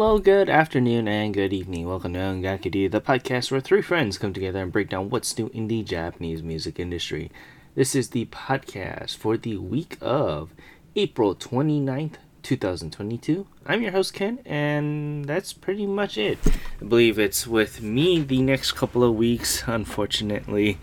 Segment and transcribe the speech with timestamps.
[0.00, 1.86] Hello, good afternoon, and good evening.
[1.86, 5.50] Welcome to Ongakudu, the podcast where three friends come together and break down what's new
[5.52, 7.30] in the Japanese music industry.
[7.74, 10.54] This is the podcast for the week of
[10.96, 13.46] April 29th, 2022.
[13.66, 16.38] I'm your host, Ken, and that's pretty much it.
[16.80, 20.78] I believe it's with me the next couple of weeks, unfortunately.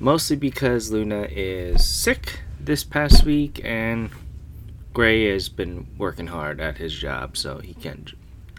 [0.00, 4.10] Mostly because Luna is sick this past week, and
[4.92, 8.12] Gray has been working hard at his job, so he can't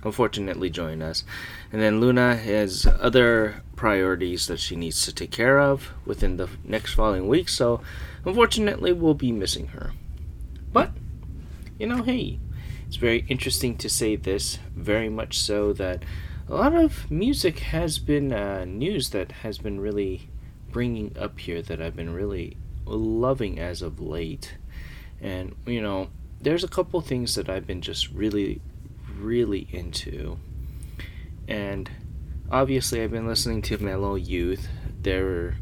[0.04, 1.24] unfortunately join us.
[1.72, 6.50] And then Luna has other priorities that she needs to take care of within the
[6.64, 7.82] next following week, so
[8.26, 9.94] unfortunately we'll be missing her.
[10.72, 10.92] But,
[11.80, 12.40] you know, hey,
[12.88, 16.04] it's very interesting to say this, very much so that
[16.48, 20.30] a lot of music has been uh, news that has been really
[20.70, 24.56] bringing up here that I've been really loving as of late.
[25.22, 26.10] And, you know,
[26.42, 28.62] there's a couple things that I've been just really,
[29.22, 30.38] really into.
[31.48, 31.90] And
[32.50, 34.68] obviously, I've been listening to Mellow Youth,
[35.02, 35.58] their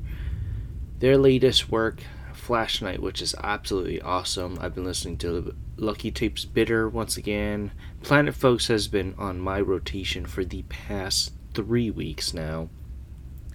[0.99, 2.01] their latest work,
[2.33, 4.57] Flash Night, which is absolutely awesome.
[4.59, 7.71] I've been listening to Lucky Tapes Bitter once again.
[8.01, 12.69] Planet Folks has been on my rotation for the past three weeks now,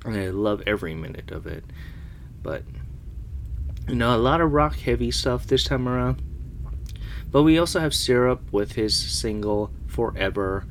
[0.05, 1.65] and I love every minute of it.
[2.43, 2.63] But
[3.89, 6.23] you know, a lot of rock heavy stuff this time around
[7.35, 10.67] but we also have SIRUP with his single Forever,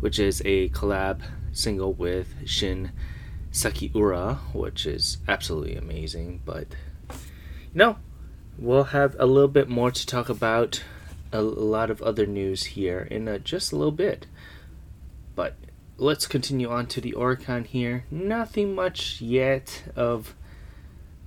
[0.00, 1.20] which is a collab
[1.52, 2.92] single with Shin
[3.52, 6.40] Sakiura, which is absolutely amazing.
[6.42, 6.68] But
[7.74, 7.98] no,
[8.58, 10.82] we'll have a little bit more to talk about,
[11.34, 14.26] a, lot of other news here in a, just a little bit.
[15.34, 15.56] But
[15.98, 18.06] let's continue on to the Oricon here.
[18.10, 20.34] Nothing much yet of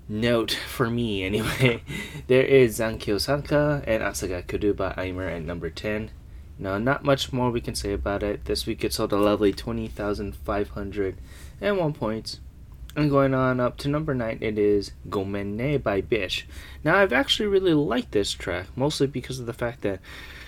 [0.10, 1.82] note for me anyway.
[2.28, 6.12] there is Zankyo Sanka and Asaga Kuruba Aimer at number 10.
[6.58, 8.44] Now, not much more we can say about it.
[8.44, 12.42] This week it sold a lovely 20,501 points.
[12.96, 16.46] And going on up to number 9, it is Gomenne by Bish.
[16.84, 20.02] Now, I've actually really liked this track, mostly because of the fact that,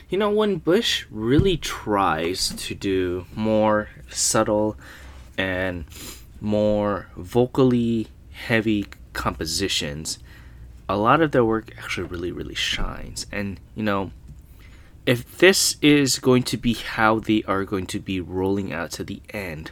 [0.09, 4.75] you know, when Bish really tries to do more subtle
[5.37, 5.85] and
[6.41, 10.19] more vocally heavy compositions,
[10.87, 13.25] a lot of their work actually really, really shines.
[13.31, 14.11] And, you know,
[15.05, 19.03] if this is going to be how they are going to be rolling out to
[19.03, 19.71] the end,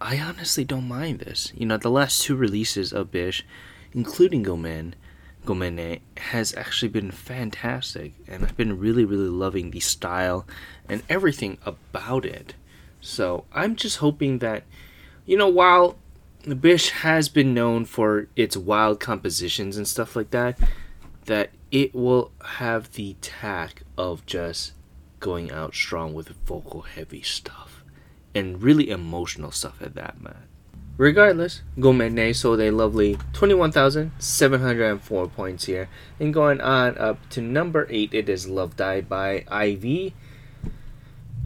[0.00, 1.52] I honestly don't mind this.
[1.54, 3.44] You know, the last two releases of Bish,
[3.92, 4.94] including Gomen,
[5.44, 8.12] Gomene, has actually been fantastic.
[8.26, 10.46] And I've been really, really loving the style
[10.88, 12.54] and everything about it.
[13.00, 14.64] So I'm just hoping that,
[15.26, 15.96] you know, while
[16.60, 20.58] Bish has been known for its wild compositions and stuff like that,
[21.26, 24.72] that it will have the tack of just
[25.20, 27.84] going out strong with vocal heavy stuff
[28.34, 30.46] and really emotional stuff at that, man.
[30.96, 35.88] Regardless, Gomene sold a lovely 21,704 points here.
[36.18, 40.12] And going on up to number 8, it is Love Dive by IVE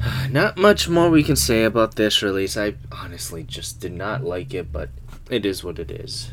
[0.31, 2.57] Not much more we can say about this release.
[2.57, 4.91] I honestly just did not like it, but
[5.31, 6.33] it is what it is.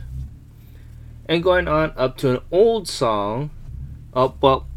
[1.26, 3.52] And going on up to an old song,
[4.14, 4.68] oh, well,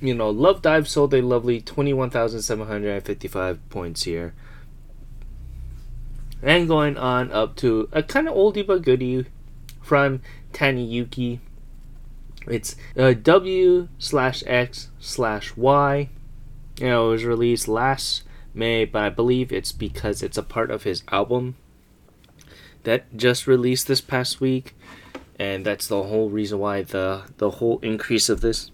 [0.00, 4.34] you know, Love Dive sold a lovely 21,755 points here.
[6.42, 9.24] And going on up to a kind of oldie but goodie
[9.82, 10.20] from
[10.52, 11.38] Tani Yuuki.
[12.46, 16.10] It's uh, W slash X slash Y.
[16.78, 18.22] You know, it was released last
[18.56, 21.56] May, but I believe it's because it's a part of his album
[22.84, 24.74] that just released this past week,
[25.38, 28.70] and that's the whole reason why the the whole increase of this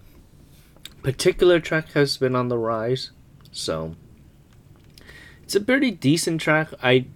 [1.01, 3.11] particular track has been on the rise.
[3.51, 3.95] So
[5.43, 6.69] it's a pretty decent track.
[6.81, 7.07] I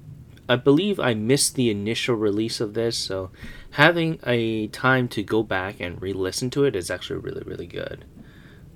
[0.50, 3.32] I believe I missed the initial release of this, so
[3.72, 8.06] having a time to go back and re-listen to it is actually really really good.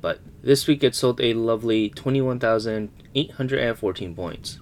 [0.01, 4.59] But this week it sold a lovely 21,814 points.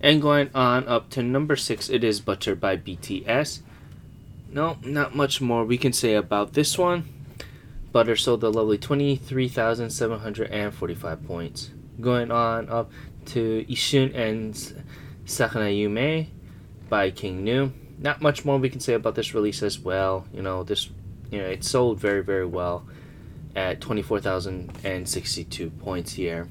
[0.00, 3.60] And going on up to number 6, it is Butter by BTS.
[4.50, 7.04] No, not much more we can say about this one.
[7.92, 11.70] Butter sold a lovely 23,745 points.
[12.00, 12.90] Going on up
[13.26, 14.54] to Ishun and
[15.24, 16.26] Sakana Yume
[16.88, 17.70] by King Gnu.
[17.98, 20.26] Not much more we can say about this release as well.
[20.32, 20.90] You know, this
[21.30, 22.84] you know, it sold very, very well
[23.54, 26.48] at 24,062 points here.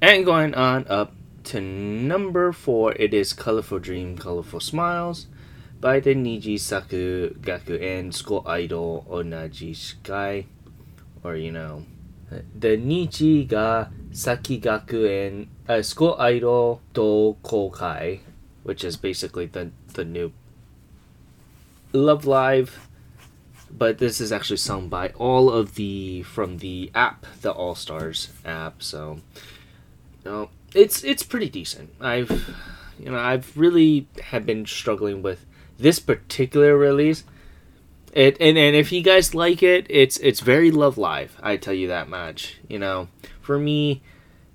[0.00, 5.26] And going on up to number four, it is Colorful Dream, Colorful Smiles
[5.80, 10.46] by the Niji Saku Gaku and School Idol Onaji Shikai.
[11.22, 11.84] Or, you know,
[12.30, 18.20] the Niji ga Saki Gaku and uh, School Idol Do Kokai,
[18.62, 20.32] which is basically the the new
[21.92, 22.85] Love Live,
[23.76, 28.30] but this is actually sung by all of the from the app, the All Stars
[28.44, 28.82] app.
[28.82, 29.20] So,
[30.24, 31.90] you know, it's it's pretty decent.
[32.00, 32.30] I've
[32.98, 35.44] you know I've really have been struggling with
[35.78, 37.24] this particular release.
[38.12, 41.38] It and, and if you guys like it, it's it's very Love Live.
[41.42, 42.56] I tell you that much.
[42.68, 43.08] You know,
[43.42, 44.00] for me,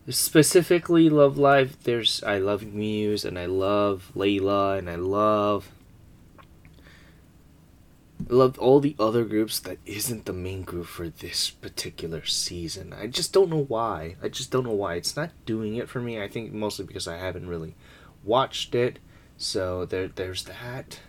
[0.09, 1.83] specifically Love Live.
[1.83, 5.71] There's I love Muse and I love Layla and I love
[8.29, 12.93] love all the other groups that isn't the main group for this particular season.
[12.93, 14.15] I just don't know why.
[14.21, 14.95] I just don't know why.
[14.95, 16.21] It's not doing it for me.
[16.21, 17.75] I think mostly because I haven't really
[18.23, 18.99] watched it.
[19.37, 20.99] So there there's that.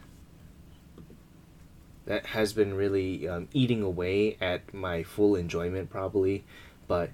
[2.07, 6.45] That has been really um, eating away at my full enjoyment probably,
[6.89, 7.11] but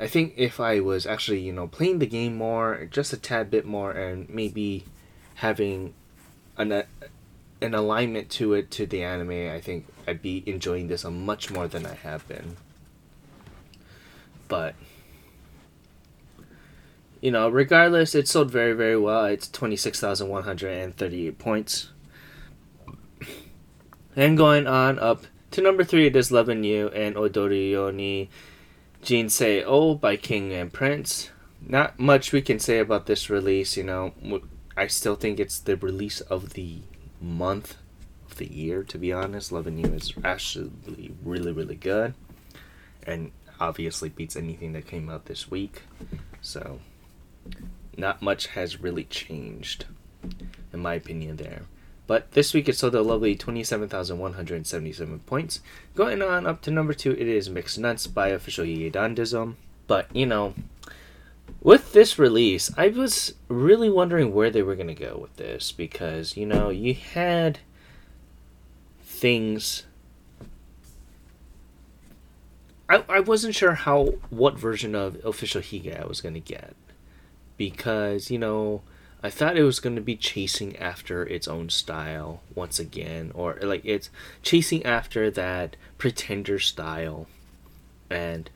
[0.00, 3.50] I think if I was actually, you know, playing the game more, just a tad
[3.50, 4.84] bit more, and maybe
[5.34, 5.94] having
[6.56, 6.84] an
[7.62, 11.50] an alignment to it to the anime, I think I'd be enjoying this a much
[11.50, 12.56] more than I have been.
[14.48, 14.74] But
[17.20, 19.24] you know, regardless, it sold very very well.
[19.26, 21.90] It's twenty six thousand one hundred and thirty eight points.
[24.14, 28.28] And going on up to number three, it is Loving You and Odori Yoni
[29.02, 31.30] Jinsei O by King and Prince.
[31.66, 34.12] Not much we can say about this release, you know.
[34.76, 36.82] I still think it's the release of the
[37.22, 37.76] month
[38.30, 39.52] of the year, to be honest.
[39.52, 42.14] Loving You is actually really, really good.
[43.04, 45.82] And obviously beats anything that came out this week.
[46.40, 46.80] So,
[47.96, 49.86] not much has really changed,
[50.72, 51.62] in my opinion, there.
[52.06, 55.60] But this week it sold a lovely 27,177 points.
[55.94, 59.54] Going on up to number two, it is Mixed Nuts by Official Dandism.
[59.86, 60.54] But, you know,
[61.62, 65.70] with this release, I was really wondering where they were going to go with this
[65.70, 67.60] because, you know, you had
[69.02, 69.84] things.
[72.88, 76.74] I, I wasn't sure how what version of official Hige I was going to get
[77.56, 78.82] because, you know,
[79.22, 83.56] I thought it was going to be chasing after its own style once again, or
[83.62, 84.10] like it's
[84.42, 87.28] chasing after that pretender style.
[88.10, 88.50] And,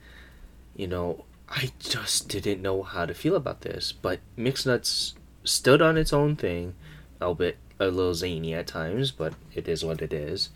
[0.75, 3.91] you know, I just didn't know how to feel about this.
[3.91, 6.75] But Mixed Nuts stood on its own thing,
[7.21, 10.49] albeit a little zany at times, but it is what it is.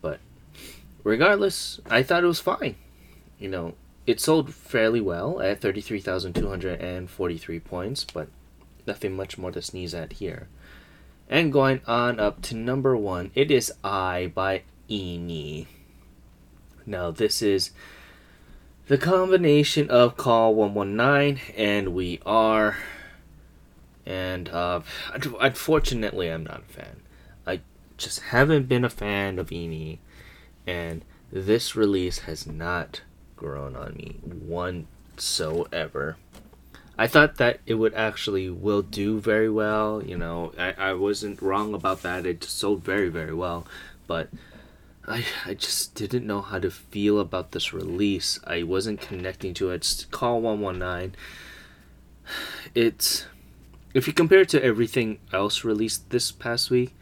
[0.00, 0.20] But
[1.04, 2.76] regardless, I thought it was fine.
[3.38, 3.74] You know,
[4.06, 8.28] it sold fairly well at 33,243 points, but
[8.86, 10.48] nothing much more to sneeze at here.
[11.28, 15.66] And going on up to number one, it is I by Ini.
[16.86, 17.70] Now, this is
[18.88, 22.76] the combination of Call 119 and We Are.
[24.04, 24.80] And uh,
[25.40, 27.02] unfortunately, I'm not a fan.
[27.46, 27.60] I
[27.96, 29.98] just haven't been a fan of Ini.
[30.66, 33.02] And this release has not
[33.36, 36.16] grown on me one so ever
[36.98, 40.02] I thought that it would actually will do very well.
[40.04, 42.26] You know, I, I wasn't wrong about that.
[42.26, 43.68] It sold very, very well.
[44.08, 44.28] But
[45.08, 48.38] I, I just didn't know how to feel about this release.
[48.46, 49.76] I wasn't connecting to it.
[49.76, 51.14] It's Call 119.
[52.74, 53.26] It's.
[53.94, 56.94] If you compare it to everything else released this past week,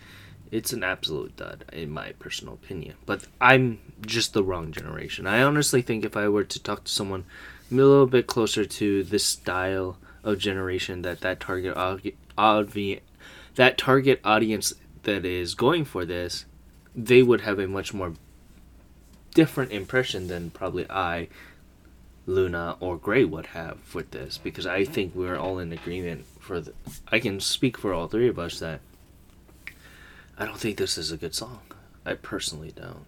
[0.52, 2.94] it's an absolute dud, in my personal opinion.
[3.04, 5.26] But I'm just the wrong generation.
[5.26, 7.24] I honestly think if I were to talk to someone
[7.70, 13.00] a little bit closer to this style of generation that that target audi-
[13.56, 16.44] that target audience that is going for this,
[16.96, 18.14] they would have a much more
[19.34, 21.28] different impression than probably I,
[22.26, 26.60] Luna, or Gray would have with this because I think we're all in agreement for
[26.60, 26.72] the.
[27.12, 28.80] I can speak for all three of us that
[30.38, 31.60] I don't think this is a good song.
[32.04, 33.06] I personally don't.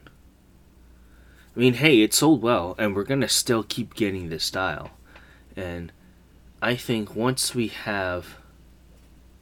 [1.57, 4.91] I mean, hey, it sold well, and we're gonna still keep getting this style.
[5.57, 5.91] And
[6.61, 8.37] I think once we have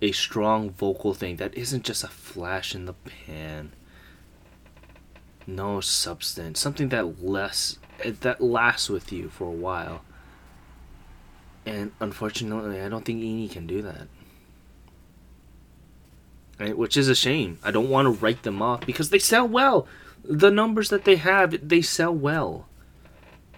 [0.00, 3.73] a strong vocal thing that isn't just a flash in the pan,
[5.47, 10.03] no substance, something that less that lasts with you for a while.
[11.65, 14.09] And unfortunately, I don't think Ini can do that.
[16.61, 16.76] Right?
[16.76, 17.59] Which is a shame.
[17.62, 19.87] I don't want to write them off because they sell well
[20.29, 22.67] the numbers that they have, they sell well.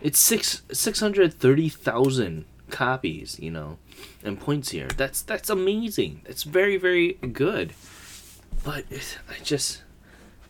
[0.01, 3.79] It's six six hundred thirty thousand copies, you know,
[4.23, 4.89] and points here.
[4.97, 6.23] That's that's amazing.
[6.25, 7.73] That's very very good.
[8.65, 8.85] But
[9.29, 9.83] I just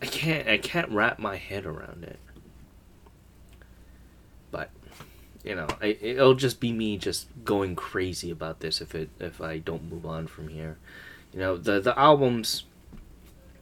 [0.01, 2.19] I can't I can't wrap my head around it.
[4.51, 4.71] But
[5.45, 9.41] you know, I, it'll just be me just going crazy about this if it if
[9.41, 10.79] I don't move on from here.
[11.33, 12.65] You know, the the albums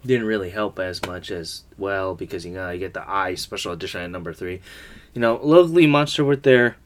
[0.05, 3.73] didn't really help as much as well because you know I get the I special
[3.73, 4.61] edition at number three.
[5.14, 6.76] You know, Locally Monster with their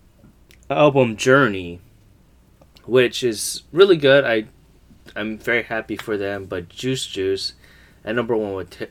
[0.70, 1.80] album Journey,
[2.84, 4.24] which is really good.
[4.24, 4.46] I
[5.16, 6.44] I'm very happy for them.
[6.44, 7.54] But Juice Juice
[8.04, 8.90] at number one with Ter-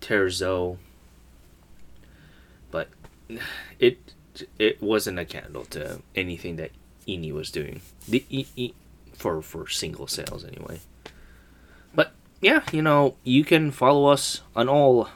[0.00, 0.78] Terzo,
[2.70, 2.88] but
[3.78, 4.14] it
[4.58, 6.70] it wasn't a candle to anything that
[7.06, 7.80] Ini was doing.
[8.08, 8.72] The e, e,
[9.14, 10.80] for for single sales anyway.
[11.94, 15.08] But yeah, you know, you can follow us on all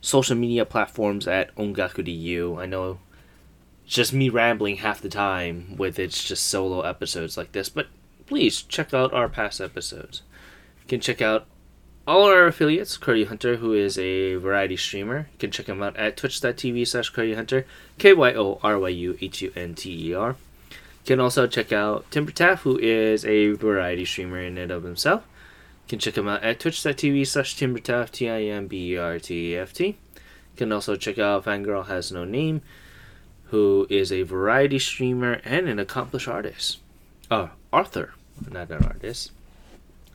[0.00, 2.98] social media platforms at Ongaku I know
[3.84, 7.88] it's just me rambling half the time with its just solo episodes like this, but
[8.26, 10.22] please check out our past episodes.
[10.82, 11.46] You can check out
[12.10, 15.28] all our affiliates, Kyoryu Hunter, who is a variety streamer.
[15.32, 17.66] You can check him out at twitch.tv slash Kyoryu Hunter,
[17.98, 20.34] K Y O R Y U H U N T E R.
[20.70, 20.76] You
[21.06, 25.22] can also check out Timber Teft, who is a variety streamer in and of himself.
[25.86, 28.96] You can check him out at twitch.tv slash Timber timberteft, T I M B E
[28.96, 29.86] R T E F T.
[29.86, 29.94] You
[30.56, 32.60] can also check out Fangirl Has No Name,
[33.44, 36.78] who is a variety streamer and an accomplished artist.
[37.30, 38.14] Uh, Arthur,
[38.50, 39.30] not an artist.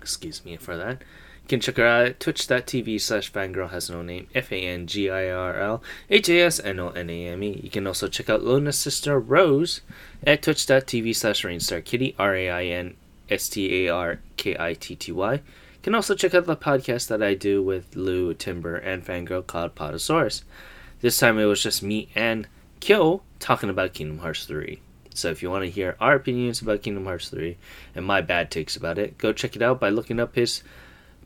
[0.02, 1.02] Excuse me for that.
[1.46, 4.88] You can check her out at twitch.tv slash fangirl has no name, F A N
[4.88, 7.62] G I R L H A S N O N A M E.
[7.64, 9.82] You can also check out Luna's sister Rose
[10.24, 12.96] at twitch.tv slash rainstarkitty, R A I N
[13.30, 15.34] S T A R K I T T Y.
[15.34, 15.42] You
[15.84, 19.75] can also check out the podcast that I do with Lou, Timber, and Fangirl called
[19.75, 20.42] Podosaurus.
[21.02, 22.48] This time it was just me and
[22.80, 24.80] Kyo talking about Kingdom Hearts 3.
[25.14, 27.56] So if you want to hear our opinions about Kingdom Hearts 3
[27.94, 30.64] and my bad takes about it, go check it out by looking up his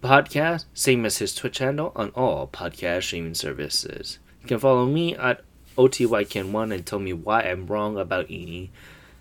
[0.02, 4.20] podcast, same as his Twitch handle on all podcast streaming services.
[4.42, 5.42] You can follow me at
[5.78, 8.70] OTYKen1 and tell me why I'm wrong about Ini.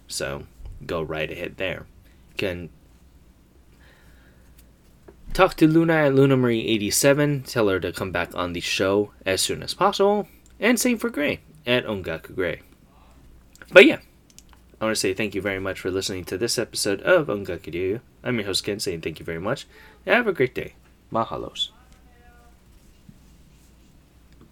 [0.06, 0.44] So
[0.86, 1.86] go right ahead there.
[2.30, 2.70] You can
[5.32, 9.62] talk to Luna at LunaMarie87, tell her to come back on the show as soon
[9.62, 12.62] as possible, and same for Gray at Ongaku Gray.
[13.70, 13.98] But yeah,
[14.80, 17.74] I want to say thank you very much for listening to this episode of Ongaku
[17.74, 18.00] Ryu.
[18.28, 19.66] I'm your host Ken saying thank you very much.
[20.06, 20.74] Have a great day.
[21.10, 21.70] Mahalos.